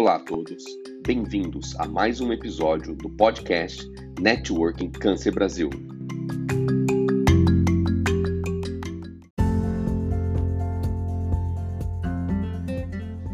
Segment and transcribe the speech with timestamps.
[0.00, 0.64] Olá a todos,
[1.04, 3.84] bem-vindos a mais um episódio do podcast
[4.20, 5.68] Networking Câncer Brasil.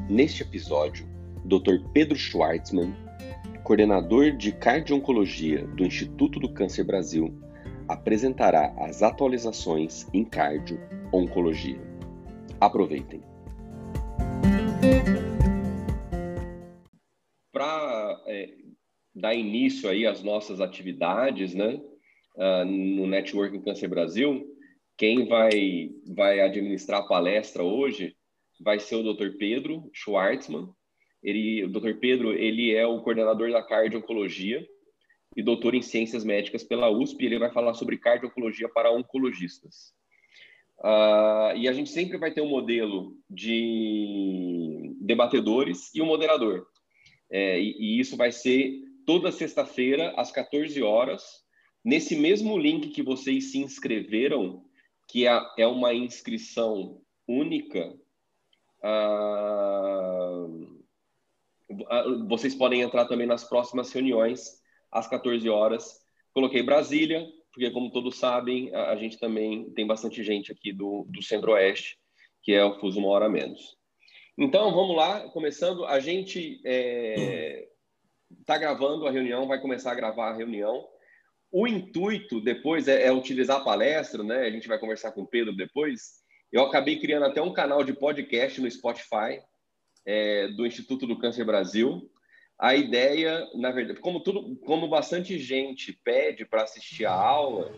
[0.08, 1.06] Neste episódio,
[1.45, 1.86] Dr.
[1.92, 2.96] Pedro Schwartzman,
[3.62, 7.30] coordenador de cardio-oncologia do Instituto do Câncer Brasil,
[7.86, 11.78] apresentará as atualizações em cardio-oncologia.
[12.58, 13.33] Aproveitem!
[19.34, 21.80] Dar início aí às nossas atividades, né,
[22.36, 24.46] uh, no Networking Câncer Brasil,
[24.96, 28.16] quem vai, vai administrar a palestra hoje
[28.61, 29.36] vai ser o Dr.
[29.36, 30.68] Pedro Schwartzman.
[31.22, 31.94] Ele, o Dr.
[31.98, 34.64] Pedro, ele é o coordenador da cardio-oncologia
[35.36, 37.25] e doutor em ciências médicas pela USP.
[37.25, 39.92] Ele vai falar sobre cardio-oncologia para oncologistas.
[40.78, 46.66] Uh, e a gente sempre vai ter um modelo de debatedores e um moderador.
[47.31, 51.44] É, e, e, isso vai ser toda sexta-feira, às 14 horas,
[51.84, 54.64] nesse mesmo link que vocês se inscreveram,
[55.08, 57.94] que é, é uma inscrição única.
[58.82, 60.84] Uh,
[62.28, 64.60] vocês podem entrar também nas próximas reuniões,
[64.91, 66.00] às 14 horas.
[66.32, 71.22] Coloquei Brasília, porque, como todos sabem, a, gente também tem bastante gente aqui do, do
[71.22, 71.98] Centro-Oeste,
[72.42, 73.77] que é o fuso uma hora menos.
[74.36, 75.84] Então, vamos lá, começando.
[75.84, 77.69] A gente é,
[78.45, 80.87] tá gravando a reunião, vai começar a gravar a reunião.
[81.51, 84.41] O intuito depois é, é, utilizar a palestra, né?
[84.41, 86.23] A gente vai conversar com o Pedro depois.
[86.53, 89.41] Eu acabei criando até um canal de podcast no Spotify
[90.07, 92.11] é, do Instituto do Câncer Brasil
[92.59, 97.75] a ideia, na verdade, como tudo, como bastante gente pede para assistir a aula,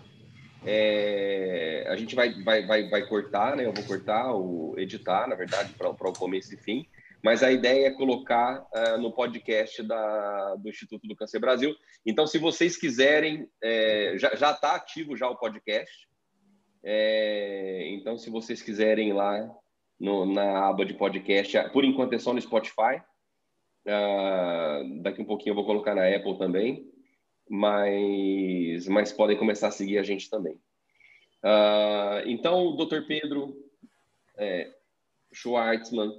[0.65, 3.65] é, a gente vai, vai, vai, vai cortar, né?
[3.65, 6.87] Eu vou cortar, o editar, na verdade, para o começo e fim.
[7.27, 11.75] Mas a ideia é colocar uh, no podcast da, do Instituto do Câncer Brasil.
[12.06, 16.09] Então, se vocês quiserem, é, já está ativo já o podcast.
[16.84, 19.44] É, então, se vocês quiserem ir lá
[19.98, 23.03] no, na aba de podcast, por enquanto é só no Spotify.
[23.84, 26.88] Uh, daqui um pouquinho eu vou colocar na Apple também,
[27.50, 30.60] mas, mas podem começar a seguir a gente também.
[31.42, 33.03] Uh, então, Dr.
[33.09, 33.53] Pedro
[34.36, 34.72] é,
[35.32, 36.12] Schwartzman,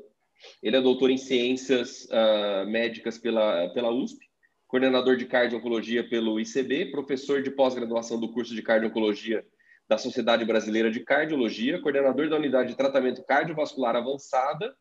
[0.61, 4.27] ele é doutor em ciências uh, médicas pela, pela USP,
[4.67, 9.45] coordenador de cardio-oncologia pelo ICB, professor de pós-graduação do curso de cardio-oncologia
[9.87, 14.75] da Sociedade Brasileira de Cardiologia, coordenador da unidade de tratamento cardiovascular avançada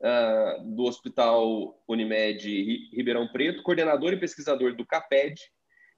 [0.00, 5.40] uh, do Hospital Unimed Ribeirão Preto, coordenador e pesquisador do CAPED,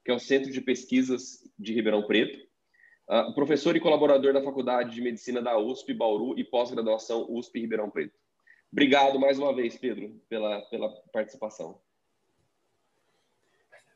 [0.05, 2.39] que é o Centro de Pesquisas de Ribeirão Preto,
[3.09, 7.89] uh, professor e colaborador da Faculdade de Medicina da USP Bauru e pós-graduação USP Ribeirão
[7.89, 8.17] Preto.
[8.71, 11.79] Obrigado mais uma vez, Pedro, pela, pela participação.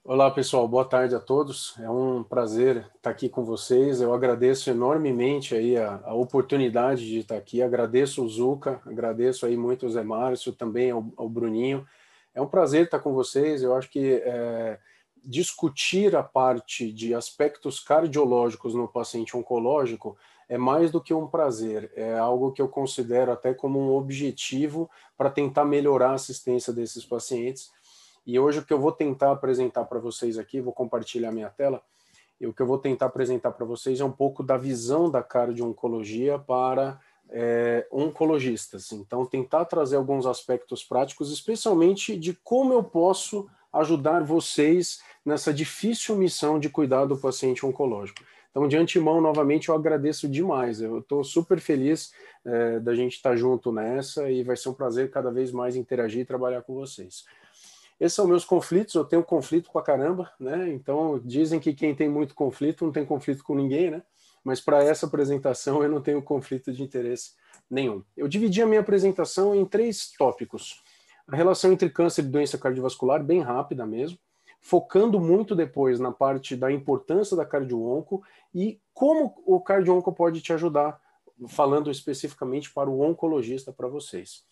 [0.03, 0.67] Olá, pessoal.
[0.67, 1.77] Boa tarde a todos.
[1.79, 4.01] É um prazer estar aqui com vocês.
[4.01, 7.61] Eu agradeço enormemente aí a, a oportunidade de estar aqui.
[7.61, 11.85] Agradeço o Zuca, agradeço aí muito o Zé Márcio, também ao, ao Bruninho.
[12.33, 13.61] É um prazer estar com vocês.
[13.61, 14.79] Eu acho que é,
[15.23, 20.17] discutir a parte de aspectos cardiológicos no paciente oncológico
[20.49, 24.89] é mais do que um prazer, é algo que eu considero até como um objetivo
[25.17, 27.71] para tentar melhorar a assistência desses pacientes
[28.25, 31.81] e hoje o que eu vou tentar apresentar para vocês aqui, vou compartilhar minha tela,
[32.39, 35.21] e o que eu vou tentar apresentar para vocês é um pouco da visão da
[35.21, 36.99] cardio-oncologia para
[37.29, 38.91] é, oncologistas.
[38.91, 46.15] Então, tentar trazer alguns aspectos práticos, especialmente de como eu posso ajudar vocês nessa difícil
[46.15, 48.23] missão de cuidar do paciente oncológico.
[48.51, 50.81] Então, de antemão, novamente, eu agradeço demais.
[50.81, 52.11] Eu estou super feliz
[52.43, 55.75] é, da gente estar tá junto nessa e vai ser um prazer cada vez mais
[55.75, 57.23] interagir e trabalhar com vocês.
[58.01, 60.69] Esses são meus conflitos, eu tenho conflito pra caramba, né?
[60.69, 64.01] Então dizem que quem tem muito conflito não tem conflito com ninguém, né?
[64.43, 67.33] Mas para essa apresentação eu não tenho conflito de interesse
[67.69, 68.03] nenhum.
[68.17, 70.81] Eu dividi a minha apresentação em três tópicos.
[71.31, 74.17] A relação entre câncer e doença cardiovascular, bem rápida mesmo,
[74.59, 78.23] focando muito depois na parte da importância da cardio-onco
[78.53, 80.99] e como o cardio-onco pode te ajudar,
[81.47, 84.43] falando especificamente para o oncologista para vocês.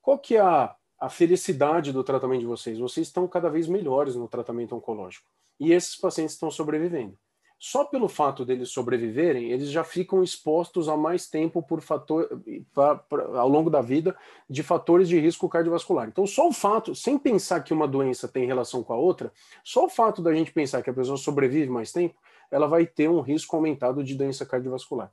[0.00, 2.78] Qual que é a a felicidade do tratamento de vocês.
[2.78, 5.26] Vocês estão cada vez melhores no tratamento oncológico.
[5.58, 7.18] E esses pacientes estão sobrevivendo.
[7.62, 12.26] Só pelo fato deles sobreviverem, eles já ficam expostos a mais tempo por fator,
[12.72, 14.16] pra, pra, ao longo da vida
[14.48, 16.08] de fatores de risco cardiovascular.
[16.08, 19.30] Então, só o fato, sem pensar que uma doença tem relação com a outra,
[19.62, 22.18] só o fato da gente pensar que a pessoa sobrevive mais tempo,
[22.50, 25.12] ela vai ter um risco aumentado de doença cardiovascular.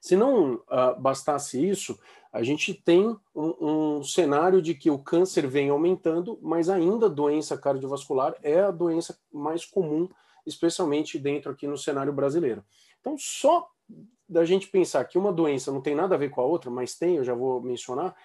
[0.00, 1.96] Se não uh, bastasse isso,
[2.32, 7.08] a gente tem um, um, cenário de que o câncer vem aumentando, mas ainda a
[7.08, 10.08] doença cardiovascular é a doença mais comum,
[10.46, 12.64] especialmente dentro aqui no cenário brasileiro.
[13.00, 13.68] Então, só
[14.28, 16.94] da gente pensar que uma doença não tem nada a ver com a outra, mas
[16.94, 18.16] tem, eu já vou mencionar,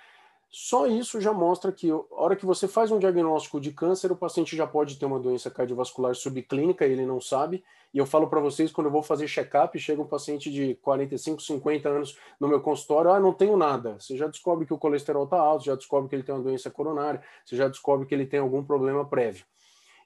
[0.54, 4.18] só isso já mostra que, a hora que você faz um diagnóstico de câncer, o
[4.18, 7.64] paciente já pode ter uma doença cardiovascular subclínica, ele não sabe.
[7.94, 11.42] E eu falo para vocês, quando eu vou fazer check-up, chega um paciente de 45,
[11.42, 13.98] 50 anos no meu consultório, ah, não tenho nada.
[13.98, 16.70] Você já descobre que o colesterol está alto, já descobre que ele tem uma doença
[16.70, 19.46] coronária, você já descobre que ele tem algum problema prévio.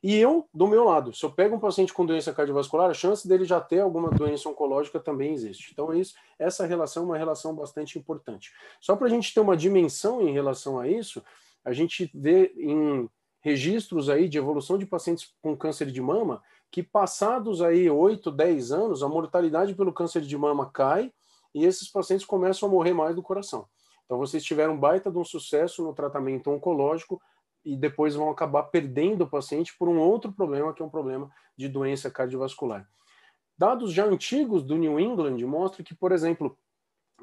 [0.07, 3.27] E eu, do meu lado, se eu pego um paciente com doença cardiovascular, a chance
[3.27, 5.71] dele já ter alguma doença oncológica também existe.
[5.73, 8.53] Então, isso, essa relação é uma relação bastante importante.
[8.79, 11.23] Só para a gente ter uma dimensão em relação a isso,
[11.63, 13.09] a gente vê em
[13.41, 18.71] registros aí de evolução de pacientes com câncer de mama que passados aí 8, 10
[18.71, 21.11] anos, a mortalidade pelo câncer de mama cai
[21.51, 23.65] e esses pacientes começam a morrer mais do coração.
[24.05, 27.19] Então, vocês tiveram baita de um sucesso no tratamento oncológico,
[27.65, 31.31] e depois vão acabar perdendo o paciente por um outro problema, que é um problema
[31.57, 32.87] de doença cardiovascular.
[33.57, 36.57] Dados já antigos do New England mostram que, por exemplo,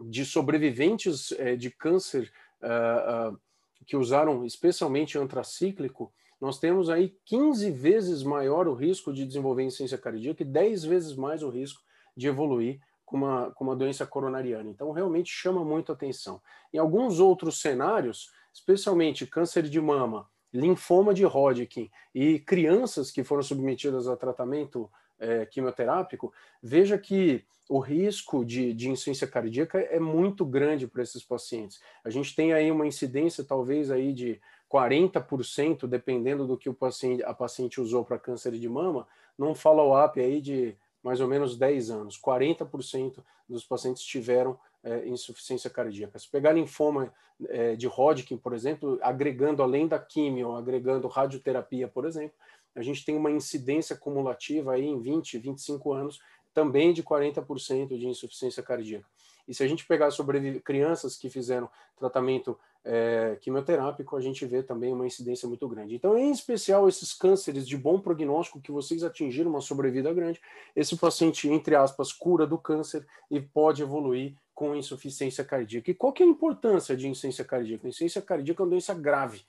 [0.01, 3.41] de sobreviventes é, de câncer uh, uh,
[3.87, 9.99] que usaram especialmente antracíclico, nós temos aí 15 vezes maior o risco de desenvolver insuficiência
[9.99, 11.81] cardíaca e 10 vezes mais o risco
[12.17, 14.69] de evoluir com uma, com uma doença coronariana.
[14.71, 16.41] Então, realmente chama muito atenção.
[16.73, 23.43] Em alguns outros cenários, especialmente câncer de mama, linfoma de Hodgkin e crianças que foram
[23.43, 26.33] submetidas a tratamento é, quimioterápico,
[26.63, 31.81] veja que o risco de, de insuficiência cardíaca é muito grande para esses pacientes.
[32.05, 34.41] A gente tem aí uma incidência talvez aí de
[34.71, 39.07] 40%, dependendo do que o paciente, a paciente usou para câncer de mama,
[39.39, 42.21] num follow-up aí de mais ou menos 10 anos.
[42.21, 46.19] 40% dos pacientes tiveram é, insuficiência cardíaca.
[46.19, 47.13] Se pegar linfoma
[47.49, 52.37] é, de Hodgkin, por exemplo, agregando além da químio, agregando radioterapia, por exemplo,
[52.75, 56.21] a gente tem uma incidência cumulativa aí em 20, 25 anos
[56.55, 59.07] também de 40% de insuficiência cardíaca.
[59.47, 64.63] E se a gente pegar sobre crianças que fizeram tratamento é, quimioterápico, a gente vê
[64.63, 65.95] também uma incidência muito grande.
[65.95, 70.41] Então, em especial, esses cânceres de bom prognóstico que vocês atingiram uma sobrevida grande,
[70.75, 75.91] esse paciente, entre aspas, cura do câncer e pode evoluir com insuficiência cardíaca.
[75.91, 77.89] E qual que é a importância de insuficiência cardíaca?
[77.89, 79.43] Insuficiência cardíaca é uma doença grave.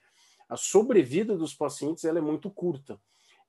[0.47, 2.99] A sobrevida dos pacientes ela é muito curta.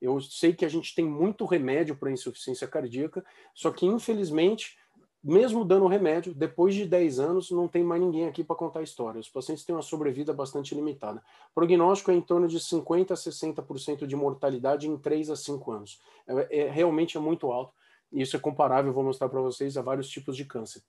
[0.00, 4.76] Eu sei que a gente tem muito remédio para insuficiência cardíaca, só que infelizmente,
[5.24, 8.82] mesmo dando remédio, depois de 10 anos não tem mais ninguém aqui para contar a
[8.82, 9.18] história.
[9.18, 11.22] Os pacientes têm uma sobrevida bastante limitada.
[11.50, 15.72] O prognóstico é em torno de 50 a 60% de mortalidade em 3 a 5
[15.72, 16.00] anos.
[16.28, 17.72] É, é realmente é muito alto.
[18.12, 20.82] Isso é comparável, vou mostrar para vocês, a vários tipos de câncer.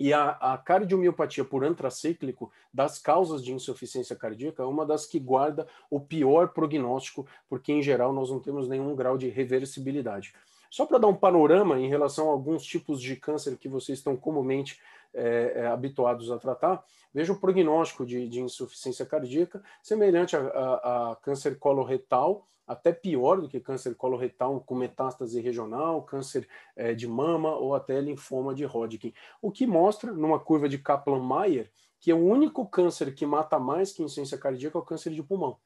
[0.00, 5.18] E a, a cardiomiopatia por antracíclico, das causas de insuficiência cardíaca, é uma das que
[5.18, 10.32] guarda o pior prognóstico, porque em geral nós não temos nenhum grau de reversibilidade.
[10.70, 14.16] Só para dar um panorama em relação a alguns tipos de câncer que vocês estão
[14.16, 14.80] comumente
[15.14, 21.12] é, é, habituados a tratar, veja o prognóstico de, de insuficiência cardíaca, semelhante a, a,
[21.12, 27.08] a câncer coloretal, até pior do que câncer coloretal com metástase regional, câncer é, de
[27.08, 29.14] mama ou até linfoma de Hodgkin.
[29.40, 33.90] O que mostra, numa curva de Kaplan-Meier, que é o único câncer que mata mais
[33.92, 35.56] que insuficiência cardíaca é o câncer de pulmão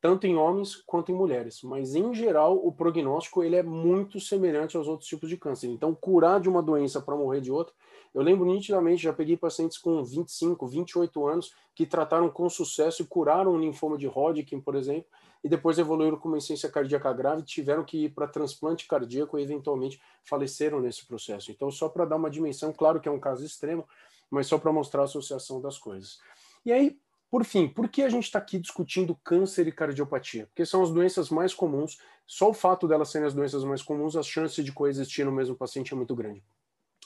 [0.00, 1.62] tanto em homens quanto em mulheres.
[1.62, 5.68] Mas, em geral, o prognóstico ele é muito semelhante aos outros tipos de câncer.
[5.68, 7.74] Então, curar de uma doença para morrer de outra,
[8.14, 13.06] eu lembro nitidamente, já peguei pacientes com 25, 28 anos que trataram com sucesso e
[13.06, 15.06] curaram um linfoma de Hodgkin, por exemplo,
[15.44, 19.42] e depois evoluíram com uma insuficiência cardíaca grave, tiveram que ir para transplante cardíaco e
[19.42, 21.50] eventualmente faleceram nesse processo.
[21.50, 23.86] Então, só para dar uma dimensão, claro que é um caso extremo,
[24.30, 26.18] mas só para mostrar a associação das coisas.
[26.64, 26.98] E aí,
[27.30, 30.46] por fim, por que a gente está aqui discutindo câncer e cardiopatia?
[30.46, 34.16] Porque são as doenças mais comuns, só o fato delas serem as doenças mais comuns,
[34.16, 36.42] a chance de coexistir no mesmo paciente é muito grande.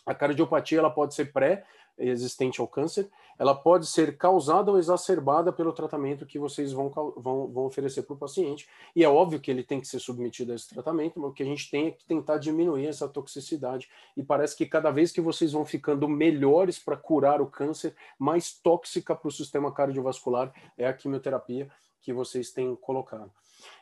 [0.06, 1.64] A cardiopatia ela pode ser pré,
[1.98, 3.08] existente ao câncer,
[3.38, 8.14] ela pode ser causada ou exacerbada pelo tratamento que vocês vão, vão, vão oferecer para
[8.14, 8.68] o paciente.
[8.94, 11.42] E é óbvio que ele tem que ser submetido a esse tratamento, mas o que
[11.42, 13.88] a gente tem é que tentar diminuir essa toxicidade.
[14.16, 18.52] E parece que cada vez que vocês vão ficando melhores para curar o câncer, mais
[18.52, 21.68] tóxica para o sistema cardiovascular é a quimioterapia
[22.00, 23.32] que vocês têm colocado.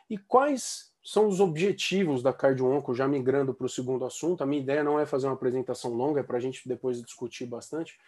[0.09, 4.41] E quais são os objetivos da Cardio-Onco, já migrando para o segundo assunto.
[4.41, 7.45] A minha ideia não é fazer uma apresentação longa, é para a gente depois discutir
[7.45, 7.99] bastante.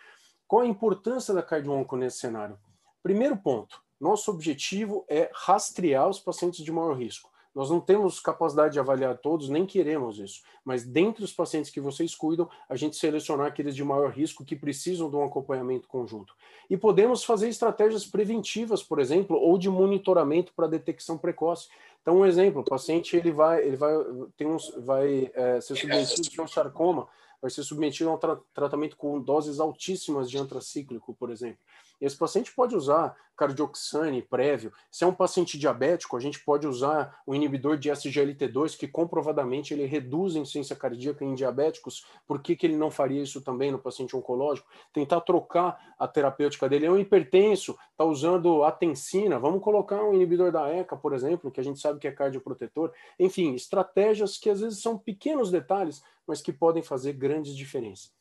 [0.47, 2.57] Qual a importância da Cardio-Onco nesse cenário?
[3.03, 7.29] Primeiro ponto, nosso objetivo é rastrear os pacientes de maior risco.
[7.55, 10.41] Nós não temos capacidade de avaliar todos, nem queremos isso.
[10.65, 14.57] Mas dentre os pacientes que vocês cuidam, a gente selecionar aqueles de maior risco que
[14.57, 16.35] precisam de um acompanhamento conjunto.
[16.69, 21.69] E podemos fazer estratégias preventivas, por exemplo, ou de monitoramento para detecção precoce.
[22.05, 23.91] Então, um exemplo, o paciente ele vai, ele vai,
[24.37, 27.07] tem uns, vai é, ser submetido a um sarcoma,
[27.41, 31.57] vai ser submetido a um tra tratamento com doses altíssimas de antracíclico, por exemplo.
[32.05, 34.71] Esse paciente pode usar cardioxane prévio.
[34.91, 39.73] Se é um paciente diabético, a gente pode usar o inibidor de SGLT2, que comprovadamente
[39.73, 42.05] ele reduz a insuficiência cardíaca em diabéticos.
[42.27, 44.67] Por que, que ele não faria isso também no paciente oncológico?
[44.93, 46.85] Tentar trocar a terapêutica dele.
[46.85, 49.39] É um hipertenso, está usando atensina.
[49.39, 52.91] Vamos colocar um inibidor da ECA, por exemplo, que a gente sabe que é cardioprotetor.
[53.19, 58.13] Enfim, estratégias que às vezes são pequenos detalhes, mas que podem fazer grandes diferenças.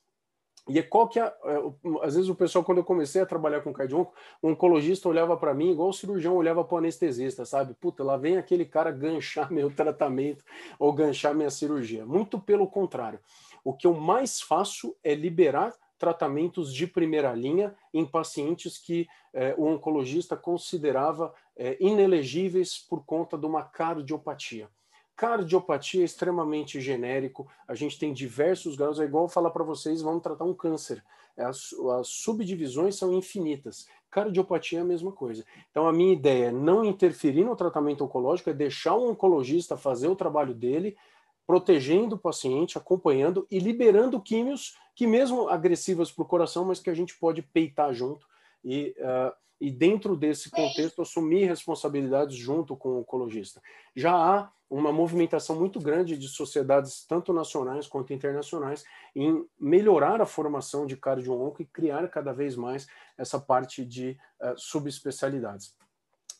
[0.68, 1.62] E é qual que é, é,
[2.02, 5.52] às vezes o pessoal, quando eu comecei a trabalhar com cardiôlogo, o oncologista olhava para
[5.52, 7.74] mim igual o cirurgião olhava para o anestesista, sabe?
[7.74, 10.42] Puta, lá vem aquele cara ganchar meu tratamento
[10.78, 12.06] ou ganchar minha cirurgia.
[12.06, 13.20] Muito pelo contrário.
[13.62, 19.54] O que eu mais faço é liberar tratamentos de primeira linha em pacientes que é,
[19.56, 24.68] o oncologista considerava é, inelegíveis por conta de uma cardiopatia.
[25.16, 30.22] Cardiopatia é extremamente genérico, a gente tem diversos graus, é igual falar para vocês, vamos
[30.22, 31.04] tratar um câncer.
[31.36, 33.88] As, as, subdivisões são infinitas.
[34.10, 35.44] Cardiopatia é a mesma coisa.
[35.70, 40.08] Então, a minha ideia é não interferir no tratamento oncológico, é deixar o oncologista fazer
[40.08, 40.96] o trabalho dele,
[41.46, 46.90] protegendo o paciente, acompanhando e liberando químios que, mesmo agressivas para o coração, mas que
[46.90, 48.26] a gente pode peitar junto.
[48.64, 49.32] E uh,
[49.64, 53.62] e dentro desse contexto assumir responsabilidades junto com o oncologista.
[53.96, 58.84] Já há uma movimentação muito grande de sociedades, tanto nacionais quanto internacionais,
[59.16, 64.52] em melhorar a formação de cardio-onco e criar cada vez mais essa parte de uh,
[64.58, 65.74] subespecialidades.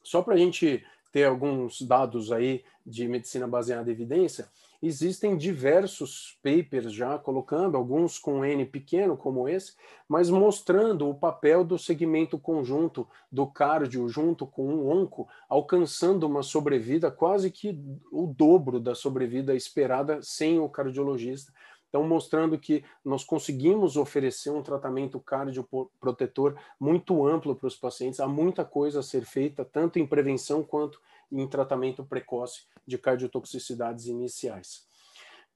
[0.02, 4.50] Só para a gente ter alguns dados aí de medicina baseada em evidência,
[4.86, 9.74] existem diversos papers já colocando, alguns com N pequeno, como esse,
[10.08, 16.42] mas mostrando o papel do segmento conjunto do cardio junto com o onco, alcançando uma
[16.42, 17.78] sobrevida quase que
[18.10, 21.52] o dobro da sobrevida esperada sem o cardiologista.
[21.88, 28.18] Então, mostrando que nós conseguimos oferecer um tratamento cardioprotetor muito amplo para os pacientes.
[28.18, 31.00] Há muita coisa a ser feita, tanto em prevenção quanto
[31.40, 34.86] em tratamento precoce de cardiotoxicidades iniciais.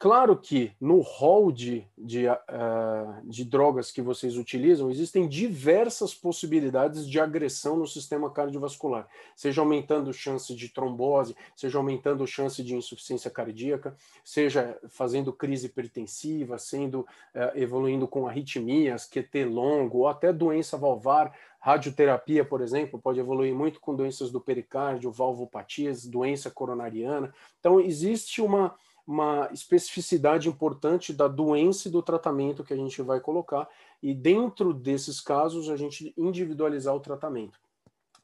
[0.01, 7.09] Claro que no hall de, de, uh, de, drogas que vocês utilizam, existem diversas possibilidades
[7.09, 13.29] de agressão no sistema cardiovascular, seja aumentando chance de trombose, seja aumentando chance de insuficiência
[13.29, 17.07] cardíaca, seja fazendo crise hipertensiva, sendo uh,
[17.57, 23.81] evoluindo com arritmias, QT longo, ou até doença valvar, radioterapia, por exemplo, pode evoluir muito
[23.81, 27.35] com doenças do pericárdio, valvopatias, doença coronariana.
[27.59, 28.77] Então, existe uma
[29.09, 33.67] uma especificidade importante da doença e do tratamento que a gente vai colocar,
[34.03, 37.59] e dentro desses casos, a gente individualizar o tratamento.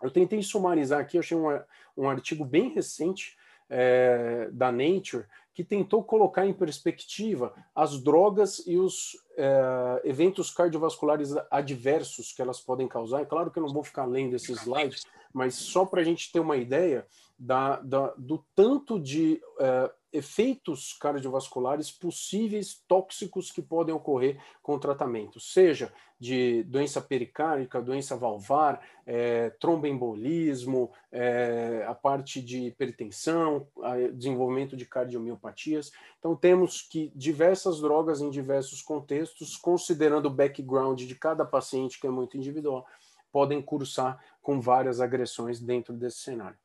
[0.03, 1.59] Eu tentei sumarizar aqui, achei um,
[1.97, 3.35] um artigo bem recente
[3.71, 5.25] é, da Nature
[5.55, 12.61] que tentou colocar em perspectiva as drogas e os é, eventos cardiovasculares adversos que elas
[12.61, 13.23] podem causar.
[13.23, 15.01] É claro que eu não vou ficar lendo esse slide,
[15.33, 17.07] mas só para a gente ter uma ideia
[17.39, 24.79] da, da do tanto de é, efeitos cardiovasculares possíveis tóxicos que podem ocorrer com o
[24.79, 33.67] tratamento, seja de doença pericárdica, doença valvar, é, tromboembolismo, é, a parte de hipertensão,
[34.15, 35.91] desenvolvimento de cardiomiopatias.
[36.19, 42.07] Então, temos que diversas drogas em diversos contextos, considerando o background de cada paciente, que
[42.07, 42.87] é muito individual,
[43.33, 46.64] podem cursar com várias agressões dentro desse cenário.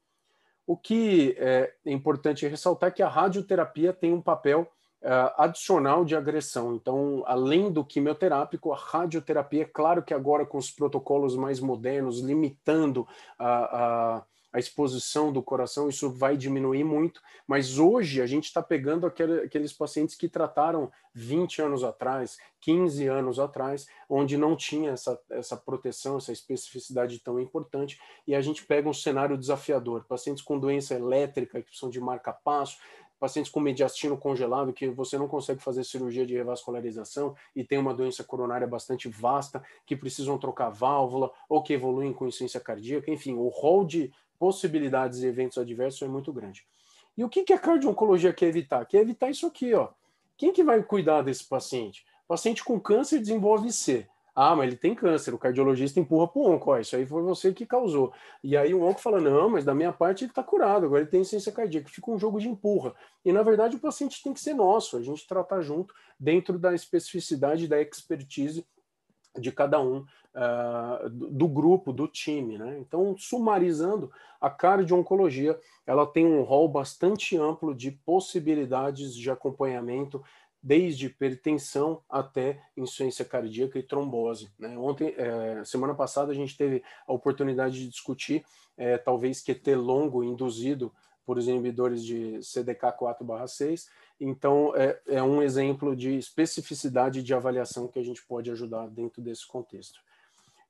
[0.70, 4.72] O que é importante ressaltar é que a radioterapia tem um papel
[5.02, 6.76] uh, adicional de agressão.
[6.76, 13.08] Então, além do quimioterápico, a radioterapia, claro que agora com os protocolos mais modernos, limitando
[13.40, 18.62] a, a a exposição do coração, isso vai diminuir muito, mas hoje a gente está
[18.62, 24.92] pegando aquele, aqueles pacientes que trataram 20 anos atrás, 15 anos atrás, onde não tinha
[24.92, 30.44] essa, essa proteção, essa especificidade tão importante, e a gente pega um cenário desafiador, pacientes
[30.44, 32.78] com doença elétrica, que precisam de marca-passo,
[33.20, 37.94] pacientes com mediastino congelado, que você não consegue fazer cirurgia de revascularização e tem uma
[37.94, 43.34] doença coronária bastante vasta, que precisam trocar válvula ou que evoluem com insuficiência cardíaca, enfim,
[43.34, 46.66] o rol de possibilidades e eventos adversos é muito grande.
[47.18, 48.86] E o que, que a cardio-oncologia quer evitar?
[48.86, 49.90] Quer evitar isso aqui, ó.
[50.38, 52.06] Quem que vai cuidar desse paciente?
[52.28, 54.08] Paciente com câncer desenvolve C.
[54.42, 57.22] Ah, mas ele tem câncer, o cardiologista empurra para o onco, ó, isso aí foi
[57.22, 58.14] você que causou.
[58.42, 61.10] E aí o onco fala, não, mas da minha parte ele está curado, agora ele
[61.10, 61.90] tem ciência cardíaca.
[61.90, 62.94] Fica um jogo de empurra.
[63.26, 66.74] E na verdade o paciente tem que ser nosso, a gente tratar junto dentro da
[66.74, 68.66] especificidade, da expertise
[69.40, 70.06] de cada um
[70.36, 72.58] uh, do grupo, do time.
[72.58, 72.78] Né?
[72.80, 80.24] Então, sumarizando, a cardio-oncologia ela tem um rol bastante amplo de possibilidades de acompanhamento
[80.62, 84.52] desde hipertensão até insuficiência cardíaca e trombose.
[84.60, 84.78] Né?
[84.78, 88.44] Ontem, é, semana passada, a gente teve a oportunidade de discutir
[88.78, 90.92] é, talvez QT longo induzido
[91.30, 93.88] por os inibidores de CDK4/6.
[94.20, 99.22] Então, é, é, um exemplo de especificidade de avaliação que a gente pode ajudar dentro
[99.22, 100.00] desse contexto.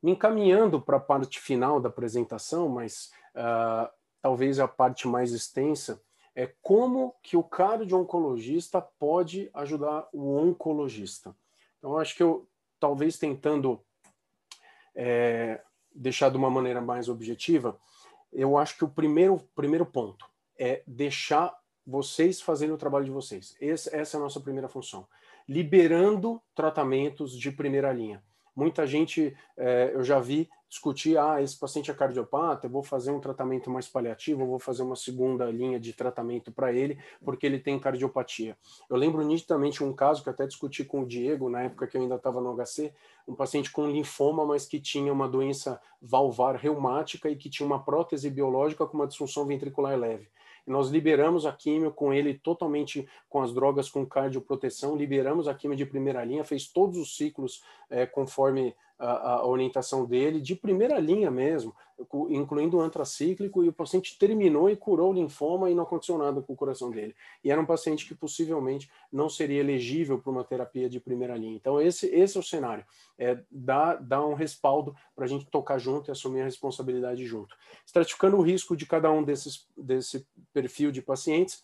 [0.03, 3.89] Me encaminhando para a parte final da apresentação, mas uh,
[4.21, 6.01] talvez a parte mais extensa,
[6.35, 11.33] é como que o cardio-oncologista pode ajudar o oncologista.
[11.77, 12.45] Então, acho que eu,
[12.81, 13.79] talvez tentando
[14.93, 15.61] é,
[15.95, 17.79] deixar de uma maneira mais objetiva,
[18.33, 20.27] eu acho que o primeiro, primeiro ponto
[20.59, 23.55] é deixar vocês fazerem o trabalho de vocês.
[23.59, 25.07] Esse, essa é a nossa primeira função.
[25.47, 28.21] Liberando tratamentos de primeira linha.
[28.55, 33.09] Muita gente, é, eu já vi discutir, ah, esse paciente é cardiopata, eu vou fazer
[33.09, 37.45] um tratamento mais paliativo, eu vou fazer uma segunda linha de tratamento para ele, porque
[37.45, 38.55] ele tem cardiopatia.
[38.87, 42.01] Eu lembro nitidamente um caso que até discuti com o Diego, na época que eu
[42.01, 42.93] ainda estava no HC,
[43.27, 47.83] um paciente com linfoma, mas que tinha uma doença valvar reumática e que tinha uma
[47.83, 50.29] prótese biológica com uma disfunção ventricular leve.
[50.69, 55.75] Nós liberamos a químio com ele totalmente com as drogas com cardioproteção, liberamos a químio
[55.75, 60.99] de primeira linha, fez todos os ciclos é, conforme a, a, orientação dele, de primeira
[60.99, 61.73] linha mesmo,
[62.29, 66.41] incluindo o antracíclico, e o paciente terminou e curou o linfoma e não aconteceu nada
[66.41, 67.15] com o coração dele.
[67.43, 71.55] E era um paciente que possivelmente não seria elegível para uma terapia de primeira linha.
[71.55, 72.85] Então, esse, esse é o cenário.
[73.17, 77.55] É, dá, dá um respaldo para a gente tocar junto e assumir a responsabilidade junto.
[77.85, 81.63] Estratificando o risco de cada um desses, desse perfil de pacientes,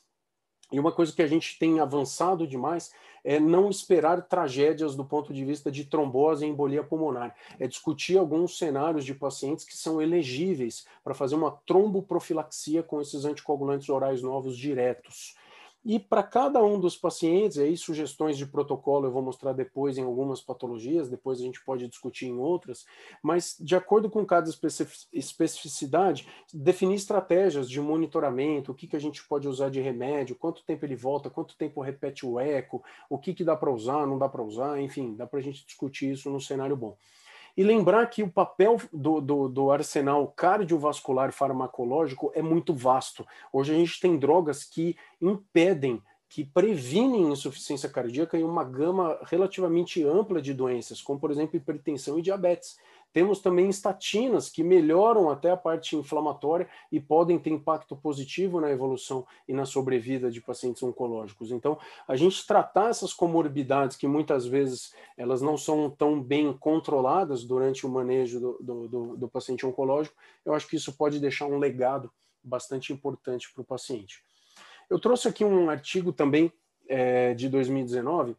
[0.72, 2.92] e uma coisa que a gente tem avançado demais
[3.26, 7.36] é não esperar tragédias do ponto de vista de trombose e embolia pulmonar.
[7.60, 13.26] É discutir alguns cenários de pacientes que são elegíveis para fazer uma tromboprofilaxia com esses
[13.26, 15.36] anticoagulantes orais novos diretos.
[15.86, 20.04] E para cada um dos pacientes, aí sugestões de protocolo eu vou mostrar depois em
[20.04, 22.88] algumas patologias, depois a gente pode discutir em outras,
[23.22, 24.50] mas de acordo com cada
[25.14, 30.66] especificidade, definir estratégias de monitoramento, o que, que a gente pode usar de remédio, quanto
[30.66, 34.18] tempo ele volta, quanto tempo repete o eco, o que, que dá para usar, não
[34.18, 36.98] dá para usar, enfim, dá para a gente discutir isso num cenário bom.
[37.58, 43.26] E lembrar que o papel do, do, do, arsenal cardiovascular farmacológico é muito vasto.
[43.52, 50.04] Hoje a gente tem drogas que impedem, que previnem insuficiência cardíaca em uma gama relativamente
[50.04, 52.78] ampla de doenças, como por exemplo hipertensão e diabetes.
[53.16, 58.70] Temos também estatinas que melhoram até a parte inflamatória e podem ter impacto positivo na
[58.70, 61.50] evolução e na sobrevida de pacientes oncológicos.
[61.50, 67.46] Então, a gente tratar essas comorbidades que muitas vezes elas não são tão bem controladas
[67.46, 71.46] durante o manejo do, do, do, do paciente oncológico, eu acho que isso pode deixar
[71.46, 72.12] um legado
[72.44, 74.22] bastante importante para o paciente.
[74.90, 76.52] Eu trouxe aqui um artigo também
[76.86, 78.36] é, de 2019,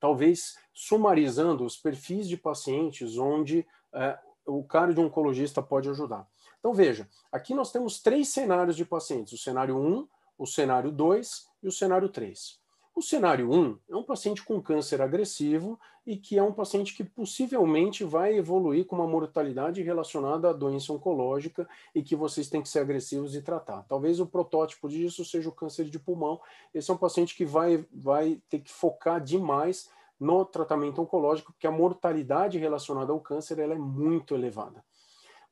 [0.00, 6.28] talvez sumarizando os perfis de pacientes onde é, o cardio-oncologista pode ajudar.
[6.58, 11.46] Então, veja, aqui nós temos três cenários de pacientes: o cenário 1, o cenário 2
[11.62, 12.62] e o cenário 3.
[12.94, 17.02] O cenário 1 é um paciente com câncer agressivo e que é um paciente que
[17.02, 22.68] possivelmente vai evoluir com uma mortalidade relacionada à doença oncológica e que vocês têm que
[22.68, 23.82] ser agressivos e tratar.
[23.88, 26.40] Talvez o protótipo disso seja o câncer de pulmão.
[26.72, 31.66] Esse é um paciente que vai, vai ter que focar demais no tratamento oncológico, porque
[31.66, 34.84] a mortalidade relacionada ao câncer ela é muito elevada.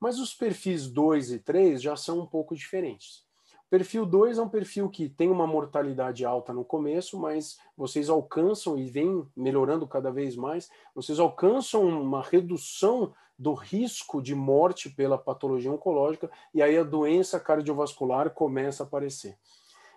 [0.01, 3.25] Mas os perfis 2 e 3 já são um pouco diferentes.
[3.67, 8.11] O perfil 2 é um perfil que tem uma mortalidade alta no começo, mas vocês
[8.11, 14.91] alcançam e vem melhorando cada vez mais, vocês alcançam uma redução do risco de morte
[14.91, 19.39] pela patologia oncológica e aí a doença cardiovascular começa a aparecer.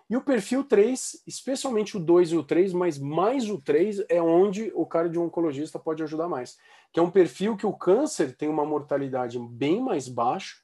[0.08, 4.22] E o perfil 3, especialmente o 2 e o 3, mas mais o 3 é
[4.22, 6.56] onde o cardio-oncologista pode ajudar mais.
[6.92, 10.58] Que é um perfil que o câncer tem uma mortalidade bem mais baixa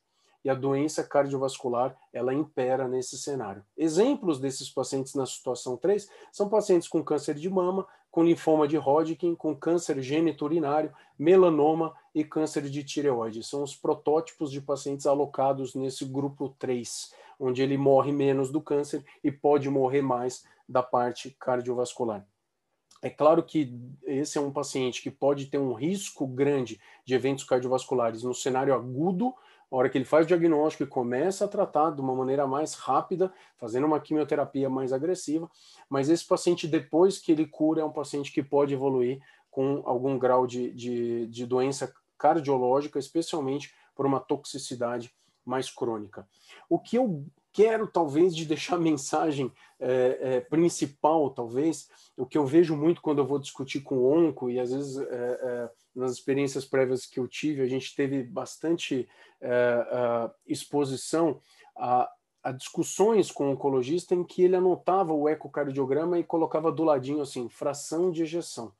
[0.44, 3.64] e a doença cardiovascular ela impera nesse cenário.
[3.76, 8.76] Exemplos desses pacientes na situação 3 são pacientes com câncer de mama, com linfoma de
[8.76, 13.42] Hodgkin, com câncer geniturinário, melanoma e câncer de tireoide.
[13.42, 17.10] São os protótipos de pacientes alocados nesse grupo 3
[17.42, 22.24] onde ele morre menos do câncer e pode morrer mais da parte cardiovascular.
[23.02, 27.42] É claro que esse é um paciente que pode ter um risco grande de eventos
[27.42, 29.34] cardiovasculares no cenário agudo,
[29.68, 32.74] a hora que ele faz o diagnóstico e começa a tratar de uma maneira mais
[32.74, 35.50] rápida, fazendo uma quimioterapia mais agressiva,
[35.88, 40.16] mas esse paciente, depois que ele cura, é um paciente que pode evoluir com algum
[40.16, 45.12] grau de, de, de doença cardiológica, especialmente por uma toxicidade
[45.44, 46.26] mais crônica.
[46.68, 52.38] O que eu quero, talvez, de deixar a mensagem é, é, principal, talvez, o que
[52.38, 55.70] eu vejo muito quando eu vou discutir com o onco, e às vezes é, é
[55.94, 59.06] nas experiências prévias que eu tive, a gente teve bastante
[59.40, 61.40] é, exposição
[61.76, 62.10] a,
[62.42, 67.20] a, discussões com o oncologista em que ele anotava o ecocardiograma e colocava do ladinho
[67.20, 68.72] assim, fração de ejeção.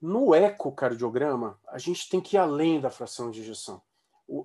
[0.00, 3.80] No ecocardiograma, a gente tem que ir além da fração de ejeção.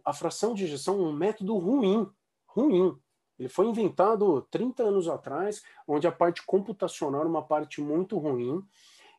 [0.06, 2.08] A fração de ejeção é um método ruim
[2.54, 2.96] ruim.
[3.40, 8.64] Ele foi inventado 30 anos atrás, onde a parte computacional era uma parte muito ruim,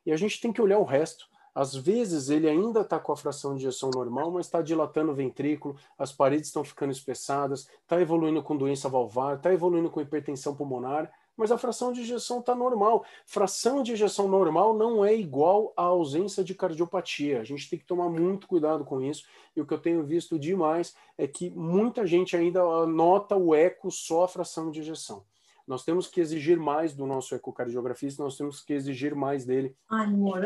[0.07, 1.27] e a gente tem que olhar o resto.
[1.55, 5.15] Às vezes ele ainda está com a fração de injeção normal, mas está dilatando o
[5.15, 10.55] ventrículo, as paredes estão ficando espessadas, está evoluindo com doença valvar, está evoluindo com hipertensão
[10.55, 13.05] pulmonar, mas a fração de ejeção está normal.
[13.27, 17.41] Fração de ejeção normal não é igual à ausência de cardiopatia.
[17.41, 19.25] A gente tem que tomar muito cuidado com isso.
[19.57, 23.91] E o que eu tenho visto demais é que muita gente ainda nota o eco
[23.91, 25.25] só a fração de ejeção.
[25.67, 30.07] Nós temos que exigir mais do nosso ecocardiografista, nós temos que exigir mais dele Ai,
[30.07, 30.43] amor,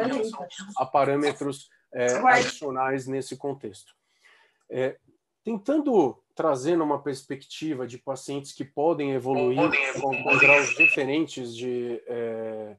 [0.77, 3.95] a parâmetros é, adicionais nesse contexto.
[4.69, 4.99] É,
[5.43, 12.77] tentando trazer uma perspectiva de pacientes que podem evoluir com, com graus diferentes de é,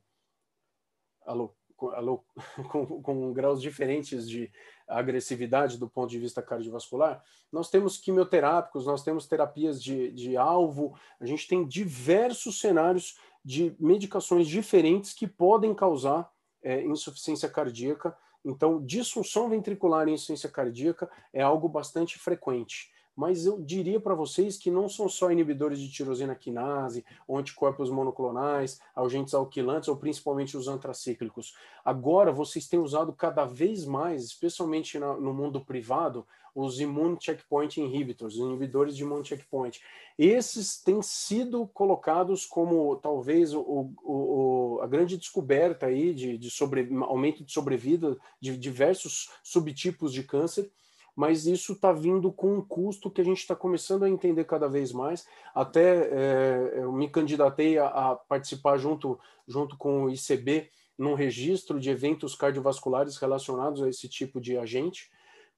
[1.25, 1.55] alô,
[1.95, 2.23] alô,
[2.69, 4.51] com, com, graus diferentes de
[4.87, 10.95] agressividade do ponto de vista cardiovascular, nós temos quimioterápicos, nós temos terapias de, de alvo,
[11.19, 18.15] a gente tem diversos cenários de medicações diferentes que podem causar é, insuficiência cardíaca.
[18.45, 24.58] Então, disfunção ventricular e insuficiência cardíaca é algo bastante frequente mas eu diria para vocês
[24.58, 30.56] que não são só inibidores de tirosina quinase, ou anticorpos monoclonais, agentes alquilantes, ou principalmente
[30.56, 31.56] os antracíclicos.
[31.84, 38.36] Agora, vocês têm usado cada vez mais, especialmente no mundo privado, os immune checkpoint inhibitors,
[38.36, 39.80] os inibidores de immune checkpoint.
[40.17, 46.88] Esses têm sido colocados como talvez o, o, a grande descoberta aí de, de sobre,
[47.01, 50.71] aumento de sobrevida de diversos subtipos de câncer,
[51.17, 54.69] mas isso está vindo com um custo que a gente está começando a entender cada
[54.69, 55.25] vez mais.
[55.53, 61.80] Até é, eu me candidatei a, a, participar junto, junto com o ICB num registro
[61.80, 65.10] de eventos cardiovasculares relacionados a esse tipo de agente.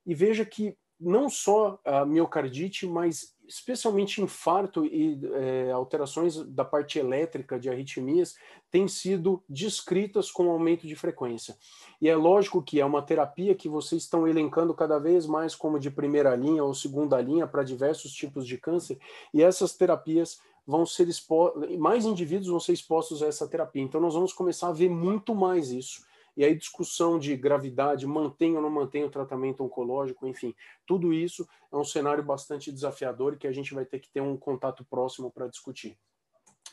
[0.05, 6.99] E veja que não só a miocardite, mas especialmente infarto e é, alterações da parte
[6.99, 8.35] elétrica de arritmias,
[8.69, 11.57] têm sido descritas com aumento de frequência.
[11.99, 15.79] E é lógico que é uma terapia que vocês estão elencando cada vez mais como
[15.79, 18.99] de primeira linha ou segunda linha para diversos tipos de câncer,
[19.33, 23.81] e essas terapias vão ser expostas, mais indivíduos vão ser expostos a essa terapia.
[23.81, 26.07] Então nós vamos começar a ver muito mais isso
[26.39, 30.55] e aí discussão de gravidade, mantém ou não mantém o tratamento oncológico, enfim,
[30.87, 34.21] tudo isso é um cenário bastante desafiador e que a gente vai ter que ter
[34.21, 35.97] um contato próximo para discutir.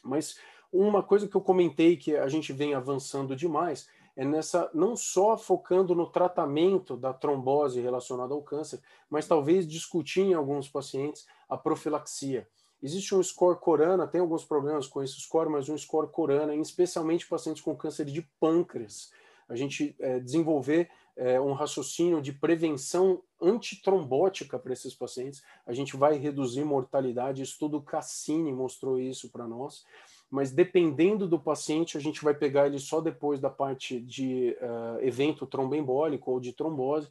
[0.05, 0.39] Mas
[0.73, 5.37] uma coisa que eu comentei que a gente vem avançando demais é nessa não só
[5.37, 11.57] focando no tratamento da trombose relacionada ao câncer, mas talvez discutir em alguns pacientes a
[11.57, 12.49] profilaxia.
[12.81, 17.27] Existe um score corana, tem alguns problemas com esse score, mas um score corana, especialmente
[17.27, 19.11] pacientes com câncer de pâncreas,
[19.49, 25.43] a gente é, desenvolver é, um raciocínio de prevenção antitrombótica para esses pacientes.
[25.67, 27.43] A gente vai reduzir mortalidade.
[27.43, 29.85] Estudo Cassini mostrou isso para nós.
[30.31, 35.01] Mas dependendo do paciente, a gente vai pegar ele só depois da parte de uh,
[35.01, 37.09] evento tromboembólico ou de trombose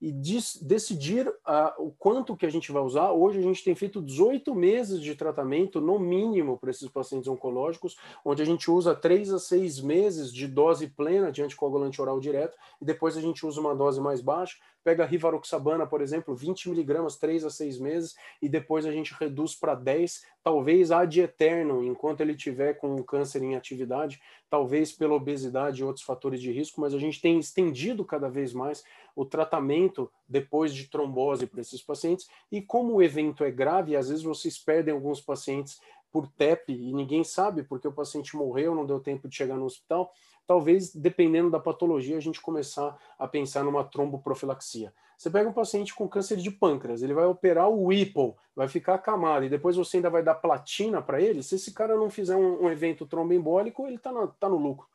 [0.00, 3.12] e decidir uh, o quanto que a gente vai usar.
[3.12, 7.96] Hoje a gente tem feito 18 meses de tratamento, no mínimo, para esses pacientes oncológicos,
[8.24, 12.56] onde a gente usa 3 a 6 meses de dose plena de anticoagulante oral direto,
[12.80, 16.68] e depois a gente usa uma dose mais baixa, pega a rivaroxabana, por exemplo, 20
[16.68, 21.82] miligramas, 3 a 6 meses, e depois a gente reduz para 10, talvez ad eterno,
[21.82, 24.20] enquanto ele tiver com o câncer em atividade,
[24.50, 28.52] talvez pela obesidade e outros fatores de risco, mas a gente tem estendido cada vez
[28.52, 28.84] mais
[29.16, 34.10] o tratamento depois de trombose para esses pacientes, e como o evento é grave, às
[34.10, 35.80] vezes vocês perdem alguns pacientes
[36.14, 39.64] por TEP e ninguém sabe porque o paciente morreu, não deu tempo de chegar no
[39.64, 40.12] hospital,
[40.46, 44.92] talvez, dependendo da patologia, a gente começar a pensar numa tromboprofilaxia.
[45.16, 48.94] Você pega um paciente com câncer de pâncreas, ele vai operar o Whipple, vai ficar
[48.94, 51.42] acamado, e depois você ainda vai dar platina para ele.
[51.42, 54.86] Se esse cara não fizer um, um evento tromboembólico, ele está tá no lucro.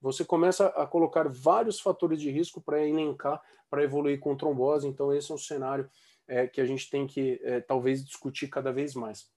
[0.00, 3.40] você começa a colocar vários fatores de risco para elencar,
[3.70, 4.88] para evoluir com trombose.
[4.88, 5.88] Então, esse é um cenário
[6.26, 9.28] é, que a gente tem que é, talvez discutir cada vez mais.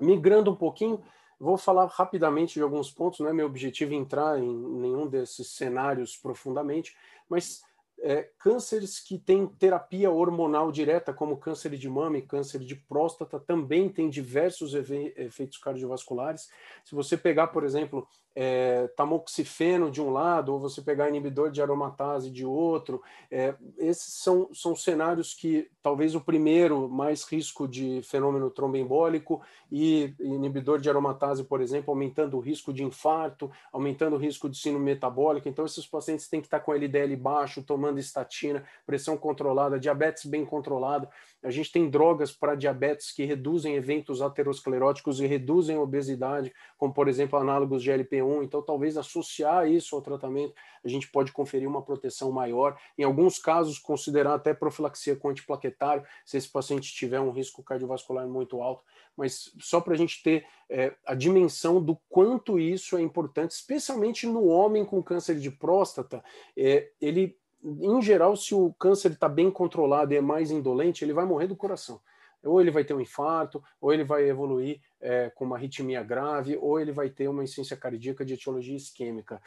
[0.00, 1.02] Migrando um pouquinho,
[1.38, 6.16] vou falar rapidamente de alguns pontos, não é meu objetivo entrar em nenhum desses cenários
[6.16, 6.96] profundamente,
[7.28, 7.62] mas
[8.00, 13.40] é, cânceres que têm terapia hormonal direta, como câncer de mama e câncer de próstata,
[13.40, 16.50] também tem diversos efeitos cardiovasculares.
[16.84, 18.06] Se você pegar, por exemplo,
[18.38, 23.02] é, tamoxifeno de um lado, ou você pegar inibidor de aromatase de outro.
[23.30, 29.40] É, esses são, são cenários que talvez o primeiro, mais risco de fenômeno tromboembólico
[29.72, 34.58] e inibidor de aromatase, por exemplo, aumentando o risco de infarto, aumentando o risco de
[34.58, 35.48] síndrome metabólica.
[35.48, 40.44] Então, esses pacientes têm que estar com LDL baixo, tomando estatina, pressão controlada, diabetes bem
[40.44, 41.08] controlado.
[41.46, 47.06] A gente tem drogas para diabetes que reduzem eventos ateroscleróticos e reduzem obesidade, como, por
[47.06, 50.52] exemplo, análogos de LP1 então talvez associar isso ao tratamento,
[50.84, 52.76] a gente pode conferir uma proteção maior.
[52.98, 58.26] Em alguns casos, considerar até profilaxia com antiplaquetário, se esse paciente tiver um risco cardiovascular
[58.26, 58.82] muito alto.
[59.16, 64.26] Mas só para a gente ter é, a dimensão do quanto isso é importante, especialmente
[64.26, 66.24] no homem com câncer de próstata,
[66.56, 67.38] é, ele
[67.80, 71.46] em geral, se o câncer está bem controlado e é mais indolente, ele vai morrer
[71.46, 72.00] do coração
[72.46, 76.56] ou ele vai ter um infarto, ou ele vai evoluir é, com uma arritmia grave,
[76.56, 79.40] ou ele vai ter uma insuficiência cardíaca de etiologia isquêmica.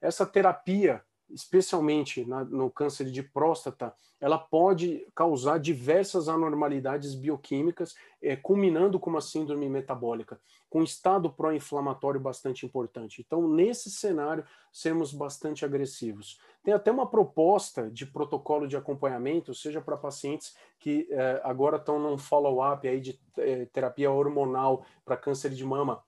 [0.00, 8.34] Essa terapia especialmente na, no câncer de próstata, ela pode causar diversas anormalidades bioquímicas, é,
[8.34, 13.22] culminando com uma síndrome metabólica, com estado pró-inflamatório bastante importante.
[13.24, 16.40] Então, nesse cenário, sermos bastante agressivos.
[16.62, 21.98] Tem até uma proposta de protocolo de acompanhamento, seja para pacientes que é, agora estão
[21.98, 26.02] num follow-up aí de é, terapia hormonal para câncer de mama,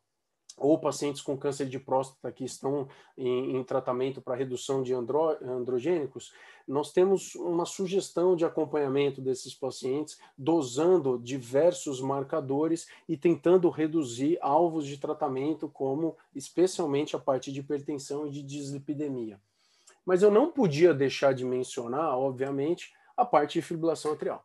[0.58, 5.36] ou pacientes com câncer de próstata que estão em, em tratamento para redução de andro,
[5.42, 6.32] androgênicos,
[6.66, 14.86] nós temos uma sugestão de acompanhamento desses pacientes, dosando diversos marcadores e tentando reduzir alvos
[14.86, 19.40] de tratamento, como especialmente a parte de hipertensão e de dislipidemia.
[20.04, 24.44] Mas eu não podia deixar de mencionar, obviamente, a parte de fibrilação atrial.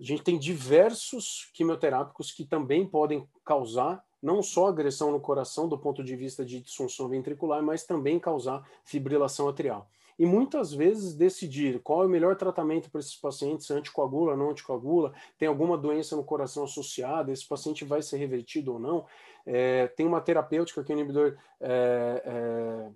[0.00, 5.78] A gente tem diversos quimioterápicos que também podem causar não só agressão no coração do
[5.78, 9.88] ponto de vista de disfunção ventricular, mas também causar fibrilação atrial.
[10.20, 15.14] E muitas vezes decidir qual é o melhor tratamento para esses pacientes, anticoagula, não anticoagula,
[15.38, 19.06] tem alguma doença no coração associada, esse paciente vai ser revertido ou não.
[19.46, 22.90] É, tem uma terapêutica que o inibidor é, é,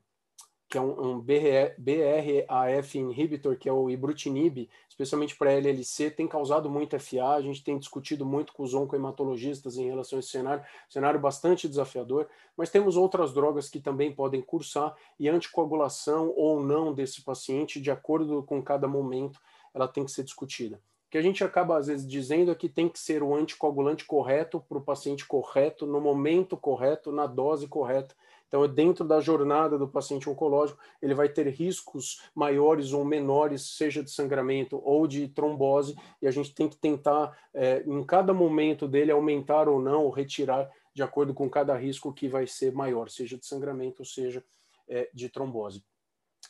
[0.74, 6.68] que é um, um BRAF inhibitor, que é o ibrutinib, especialmente para LLC, tem causado
[6.68, 7.28] muito FA.
[7.36, 11.68] A gente tem discutido muito com os oncohematologistas em relação a esse cenário, cenário bastante
[11.68, 12.26] desafiador.
[12.56, 17.92] Mas temos outras drogas que também podem cursar e anticoagulação ou não desse paciente, de
[17.92, 19.38] acordo com cada momento,
[19.72, 20.80] ela tem que ser discutida.
[21.06, 24.04] O que a gente acaba às vezes dizendo é que tem que ser o anticoagulante
[24.04, 28.16] correto para o paciente correto, no momento correto, na dose correta
[28.48, 34.02] então, dentro da jornada do paciente oncológico, ele vai ter riscos maiores ou menores, seja
[34.02, 38.86] de sangramento ou de trombose, e a gente tem que tentar, é, em cada momento
[38.86, 43.10] dele, aumentar ou não, ou retirar, de acordo com cada risco que vai ser maior,
[43.10, 44.44] seja de sangramento ou seja
[44.88, 45.84] é, de trombose.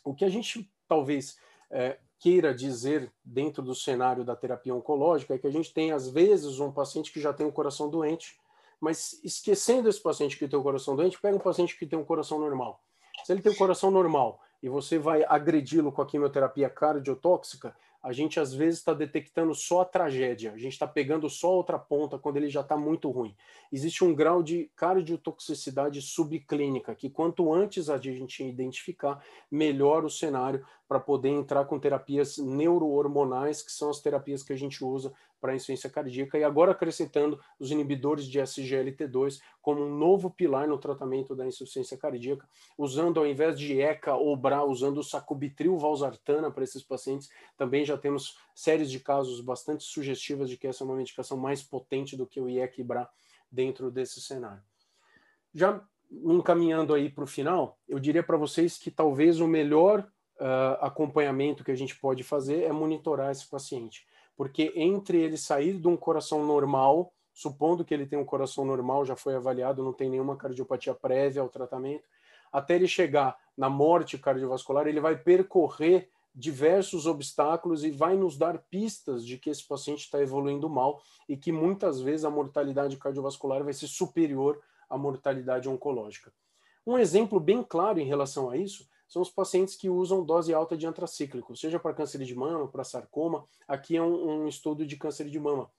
[0.04, 1.38] O que a gente talvez
[1.70, 6.08] é, queira dizer dentro do cenário da terapia oncológica é que a gente tem, às
[6.08, 8.38] vezes, um paciente que já tem o coração doente,
[8.84, 12.04] mas esquecendo esse paciente que tem o coração doente, pega um paciente que tem um
[12.04, 12.84] coração normal.
[13.24, 18.12] Se ele tem um coração normal e você vai agredi-lo com a quimioterapia cardiotóxica, a
[18.12, 22.18] gente às vezes está detectando só a tragédia, a gente está pegando só outra ponta
[22.18, 23.34] quando ele já está muito ruim.
[23.72, 30.62] Existe um grau de cardiotoxicidade subclínica, que quanto antes a gente identificar, melhor o cenário
[30.86, 35.54] para poder entrar com terapias neurohormonais, que são as terapias que a gente usa para
[35.54, 41.34] insuficiência cardíaca, e agora acrescentando os inibidores de SGLT2 como um novo pilar no tratamento
[41.34, 46.64] da insuficiência cardíaca, usando ao invés de ECA ou BRA, usando o sacubitril valsartana para
[46.64, 47.28] esses pacientes.
[47.56, 51.62] Também já temos séries de casos bastante sugestivas de que essa é uma medicação mais
[51.62, 53.08] potente do que o IECA e BRA
[53.50, 54.62] dentro desse cenário.
[55.52, 60.00] Já encaminhando aí para o final, eu diria para vocês que talvez o melhor
[60.40, 65.78] uh, acompanhamento que a gente pode fazer é monitorar esse paciente porque entre ele sair
[65.78, 69.92] de um coração normal, supondo que ele tem um coração normal, já foi avaliado, não
[69.92, 72.04] tem nenhuma cardiopatia prévia ao tratamento,
[72.52, 78.58] até ele chegar na morte cardiovascular, ele vai percorrer diversos obstáculos e vai nos dar
[78.58, 83.62] pistas de que esse paciente está evoluindo mal e que muitas vezes a mortalidade cardiovascular
[83.62, 86.32] vai ser superior à mortalidade oncológica.
[86.84, 90.76] Um exemplo bem claro em relação a isso são os pacientes que usam dose alta
[90.76, 93.44] de antracíclico, seja para câncer de mama, para sarcoma.
[93.68, 95.70] Aqui é um, um estudo de câncer de mama.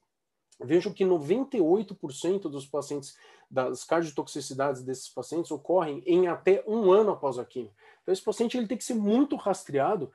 [0.64, 3.18] Vejo que 98% dos pacientes,
[3.52, 7.74] das cardiotoxicidades desses pacientes ocorrem em até um ano após a quimio.
[8.02, 10.12] Então, esse paciente ele tem que ser muito rastreado,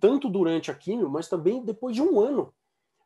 [0.00, 2.54] tanto durante a quimio, mas também depois de um ano.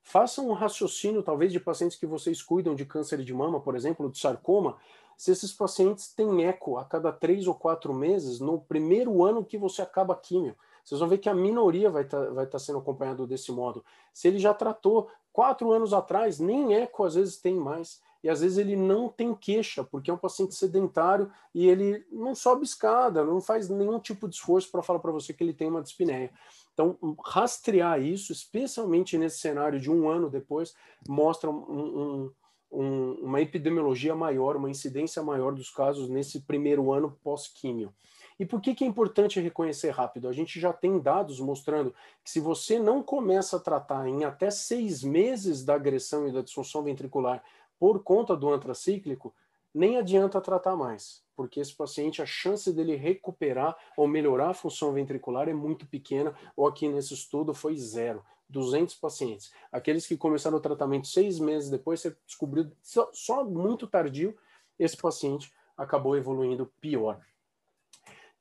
[0.09, 4.09] Façam um raciocínio, talvez, de pacientes que vocês cuidam de câncer de mama, por exemplo,
[4.09, 4.77] de sarcoma,
[5.17, 9.59] se esses pacientes têm eco a cada três ou quatro meses, no primeiro ano que
[9.59, 10.55] você acaba a químio.
[10.85, 13.85] Vocês vão ver que a minoria vai estar tá, vai tá sendo acompanhado desse modo.
[14.13, 18.01] Se ele já tratou quatro anos atrás, nem eco às vezes tem mais.
[18.23, 22.33] E às vezes ele não tem queixa, porque é um paciente sedentário e ele não
[22.33, 25.69] sobe escada, não faz nenhum tipo de esforço para falar para você que ele tem
[25.69, 26.31] uma dispneia.
[26.77, 30.75] Então, rastrear isso, especialmente nesse cenário de um ano depois,
[31.09, 32.31] mostra um, um
[32.71, 37.93] um, uma epidemiologia maior, uma incidência maior dos casos nesse primeiro ano pós-químio.
[38.39, 40.29] E por que, que é importante reconhecer rápido?
[40.29, 44.51] A gente já tem dados mostrando que se você não começa a tratar em até
[44.51, 47.43] seis meses da agressão e da disfunção ventricular
[47.79, 49.35] por conta do antracíclico,
[49.77, 54.93] nem adianta tratar mais, porque esse paciente, a chance dele recuperar ou melhorar a função
[54.93, 58.25] ventricular é muito pequena, ou aqui nesse estudo foi zero.
[58.49, 59.53] 200 pacientes.
[59.73, 64.39] Aqueles que começaram o tratamento seis meses depois, você descobriu só, só muito tardio,
[64.79, 67.21] esse paciente acabou evoluindo pior.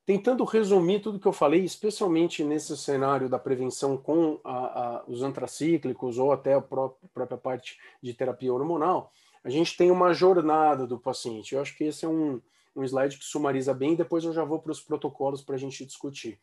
[0.05, 5.23] Tentando resumir tudo que eu falei, especialmente nesse cenário da prevenção com a, a, os
[5.23, 9.11] antracíclicos ou até a própria, própria parte de terapia hormonal,
[9.45, 11.53] a gente tem uma jornada do paciente.
[11.53, 12.41] Eu acho que esse é um,
[12.75, 15.85] um slide que sumariza bem, depois eu já vou para os protocolos para a gente
[15.85, 16.39] discutir.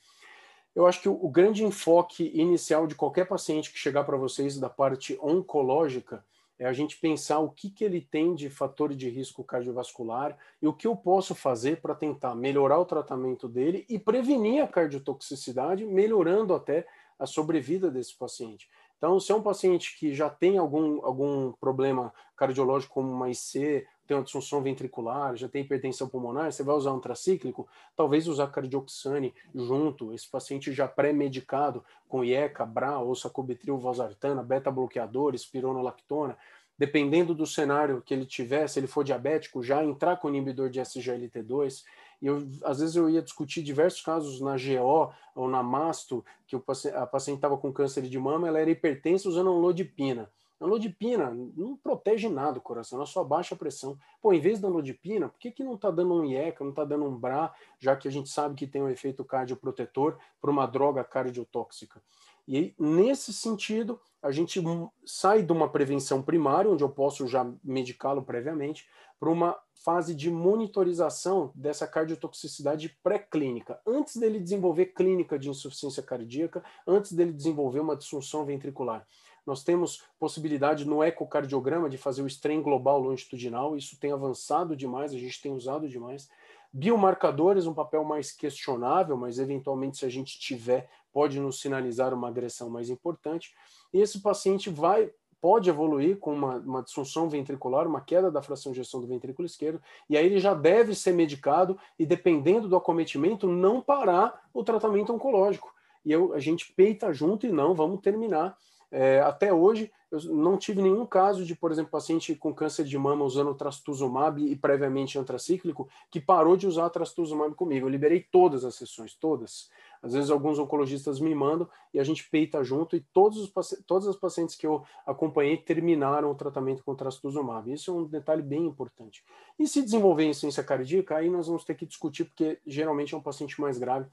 [0.72, 4.56] Eu acho que o, o grande enfoque inicial de qualquer paciente que chegar para vocês
[4.56, 6.24] da parte oncológica
[6.60, 10.68] é a gente pensar o que, que ele tem de fator de risco cardiovascular e
[10.68, 15.84] o que eu posso fazer para tentar melhorar o tratamento dele e prevenir a cardiotoxicidade,
[15.84, 16.86] melhorando até
[17.18, 18.70] a sobrevida desse paciente.
[19.02, 23.84] Então, se é um paciente que já tem algum, algum problema cardiológico, como uma IC,
[24.06, 28.46] tem uma disfunção ventricular, já tem hipertensão pulmonar, você vai usar um tracíclico, talvez usar
[28.46, 36.38] cardioxane junto, esse paciente já pré-medicado com IECA, BRA, ou sacubitril, valsartana, beta-bloqueador, espironolactona,
[36.78, 40.80] dependendo do cenário que ele tiver, se ele for diabético, já entrar com inibidor de
[40.80, 41.82] SGLT2.
[42.22, 46.64] Eu, às vezes eu ia discutir diversos casos na GO ou na masto, que o,
[46.94, 50.30] a paciente estava com câncer de mama, ela era hipertensa usando lodipina.
[50.60, 53.98] A lodipina não protege nada o coração, ela só baixa a pressão.
[54.20, 56.84] Pô, em vez da lodipina, por que, que não está dando um IECA, não está
[56.84, 60.64] dando um BRA, já que a gente sabe que tem um efeito cardioprotetor para uma
[60.66, 62.00] droga cardiotóxica?
[62.46, 64.62] E aí, nesse sentido, a gente
[65.04, 68.88] sai de uma prevenção primária, onde eu posso já medicá-lo previamente,
[69.22, 76.60] para uma fase de monitorização dessa cardiotoxicidade pré-clínica, antes dele desenvolver clínica de insuficiência cardíaca,
[76.84, 79.06] antes dele desenvolver uma disfunção ventricular.
[79.46, 85.14] Nós temos possibilidade no ecocardiograma de fazer o strain global longitudinal, isso tem avançado demais,
[85.14, 86.28] a gente tem usado demais.
[86.72, 92.26] Biomarcadores, um papel mais questionável, mas eventualmente, se a gente tiver, pode nos sinalizar uma
[92.26, 93.54] agressão mais importante.
[93.94, 98.70] E esse paciente vai pode evoluir com uma, uma, disfunção ventricular, uma queda da fração
[98.70, 102.76] de ejeção do ventrículo esquerdo, e aí ele já deve ser medicado e, dependendo do
[102.76, 105.74] acometimento, não parar o tratamento oncológico.
[106.04, 108.56] E eu, a gente peita junto e não, vamos terminar
[108.92, 112.98] é, até hoje, eu não tive nenhum caso de, por exemplo, paciente com câncer de
[112.98, 117.86] mama usando trastuzumab e previamente antracíclico que parou de usar trastuzumab comigo.
[117.86, 119.70] Eu liberei todas as sessões, todas.
[120.02, 123.52] Às vezes alguns oncologistas me mandam e a gente peita junto e todos os
[123.86, 127.72] todas as pacientes que eu acompanhei terminaram o tratamento com trastuzumab.
[127.72, 129.24] Isso é um detalhe bem importante.
[129.58, 133.22] E se desenvolver insuficiência cardíaca, aí nós vamos ter que discutir porque geralmente é um
[133.22, 134.10] paciente mais grave,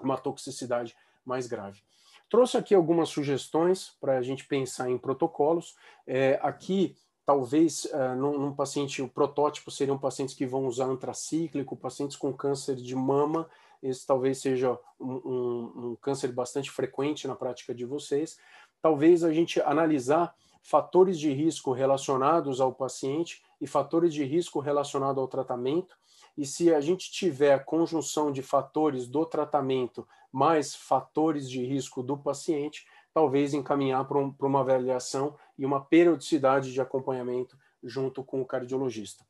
[0.00, 1.82] uma toxicidade mais grave.
[2.28, 5.76] Trouxe aqui algumas sugestões para a gente pensar em protocolos.
[6.06, 12.16] É, aqui, talvez, uh, num, paciente, o protótipo seriam pacientes que vão usar antracíclico, pacientes
[12.16, 13.48] com câncer de mama.
[13.82, 18.38] Esse talvez seja um, um, um câncer bastante frequente na prática de vocês.
[18.82, 25.20] Talvez a gente analisar fatores de risco relacionados ao paciente e fatores de risco relacionados
[25.20, 25.96] ao tratamento
[26.36, 32.02] e se a gente tiver a conjunção de fatores do tratamento mais fatores de risco
[32.02, 38.42] do paciente, talvez encaminhar para um, uma avaliação e uma periodicidade de acompanhamento junto com
[38.42, 39.24] o cardiologista.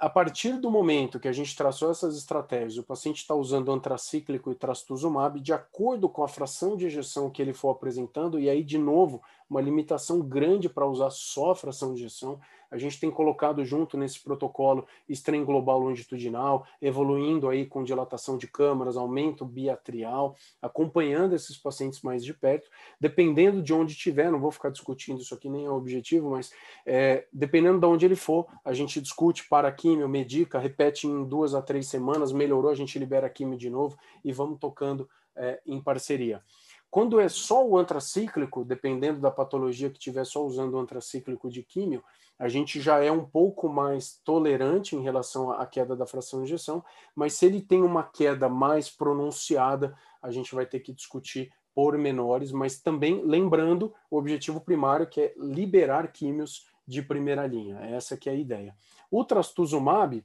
[0.00, 4.52] A partir do momento que a gente traçou essas estratégias, o paciente está usando antracíclico
[4.52, 8.62] e trastuzumab de acordo com a fração de ejeção que ele for apresentando, e aí,
[8.62, 12.38] de novo, uma limitação grande para usar só fração de ejeção.
[12.70, 18.46] A gente tem colocado junto nesse protocolo strain global longitudinal, evoluindo aí com dilatação de
[18.46, 22.68] câmaras, aumento biatrial, acompanhando esses pacientes mais de perto,
[23.00, 26.52] dependendo de onde tiver, não vou ficar discutindo isso aqui, nem é o objetivo, mas
[26.84, 31.54] é, dependendo de onde ele for, a gente discute para químio, medica, repete em duas
[31.54, 35.80] a três semanas, melhorou, a gente libera químio de novo e vamos tocando é, em
[35.80, 36.42] parceria.
[36.90, 41.62] Quando é só o antracíclico, dependendo da patologia que tiver só usando o antracíclico de
[41.62, 42.02] químio,
[42.38, 46.46] a gente já é um pouco mais tolerante em relação à queda da fração de
[46.46, 46.84] injeção,
[47.14, 52.52] mas se ele tem uma queda mais pronunciada, a gente vai ter que discutir pormenores,
[52.52, 57.78] mas também lembrando o objetivo primário, que é liberar químios de primeira linha.
[57.80, 58.74] Essa que é a ideia.
[59.10, 60.24] O trastuzumab,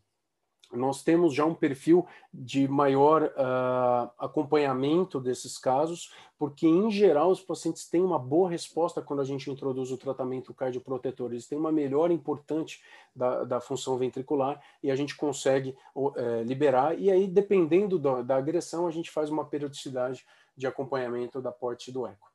[0.74, 7.42] nós temos já um perfil de maior uh, acompanhamento desses casos, porque em geral os
[7.42, 11.32] pacientes têm uma boa resposta quando a gente introduz o tratamento cardioprotetor.
[11.32, 12.82] Eles têm uma melhora importante
[13.16, 16.12] da, da função ventricular e a gente consegue uh,
[16.46, 17.00] liberar.
[17.00, 21.92] E aí, dependendo da, da, agressão, a gente faz uma periodicidade de acompanhamento da porte
[21.92, 22.32] do eco.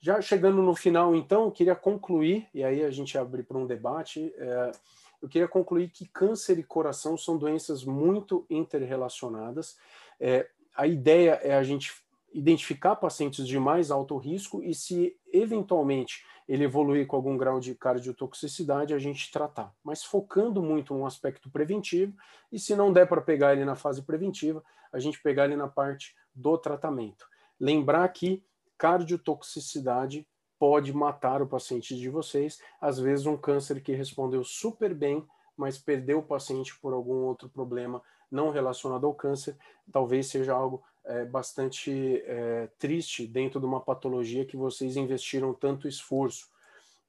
[0.00, 4.34] Já chegando no final, então, queria concluir, e aí a gente abre para um debate.
[4.36, 9.78] Uh, eu queria concluir que câncer e coração são doenças muito interrelacionadas.
[10.18, 11.92] É, a ideia é a gente
[12.34, 17.74] identificar pacientes de mais alto risco e, se eventualmente ele evoluir com algum grau de
[17.74, 19.72] cardiotoxicidade, a gente tratar.
[19.84, 22.14] Mas focando muito no aspecto preventivo,
[22.50, 24.62] e se não der para pegar ele na fase preventiva,
[24.92, 27.26] a gente pegar ele na parte do tratamento.
[27.60, 28.44] Lembrar que
[28.76, 30.26] cardiotoxicidade
[30.62, 32.60] pode matar o paciente de vocês.
[32.80, 37.48] Às vezes, um câncer que respondeu super bem, mas perdeu o paciente por algum outro
[37.48, 38.00] problema
[38.30, 39.56] não relacionado ao câncer,
[39.90, 45.88] talvez seja algo é, bastante é, triste dentro de uma patologia que vocês investiram tanto
[45.88, 46.48] esforço.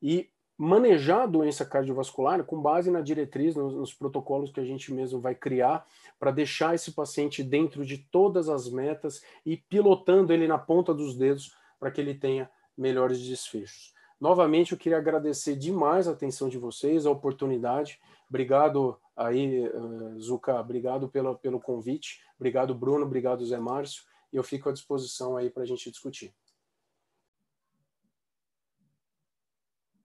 [0.01, 4.91] E manejar a doença cardiovascular com base na diretriz, nos, nos protocolos que a gente
[4.91, 5.85] mesmo vai criar,
[6.19, 11.15] para deixar esse paciente dentro de todas as metas e pilotando ele na ponta dos
[11.15, 13.93] dedos para que ele tenha melhores desfechos.
[14.19, 17.99] Novamente, eu queria agradecer demais a atenção de vocês, a oportunidade.
[18.29, 22.21] Obrigado aí, eh, Zuka, obrigado pela, pelo convite.
[22.37, 24.03] Obrigado, Bruno, obrigado, Zé Márcio.
[24.31, 26.33] E eu fico à disposição aí para a gente discutir.